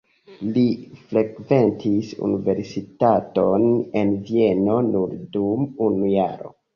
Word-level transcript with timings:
Li 0.53 0.61
frekventis 1.09 2.07
universitaton 2.27 3.65
en 4.01 4.15
Vieno 4.31 4.79
nur 4.87 5.13
dum 5.37 5.69
unu 5.89 6.09
jaro. 6.15 6.51